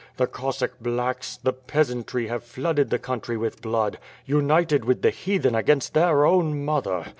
The 0.17 0.25
Cossack 0.25 0.79
'blacks,' 0.81 1.37
the 1.37 1.53
peasantry, 1.53 2.25
have 2.25 2.43
flooded 2.43 2.89
the 2.89 2.97
country 2.97 3.37
with 3.37 3.61
blood; 3.61 3.99
united 4.25 4.83
with 4.83 5.03
the 5.03 5.11
Heathen 5.11 5.53
against 5.53 5.93
their 5.93 6.25
own 6.25 6.65
mother. 6.65 7.05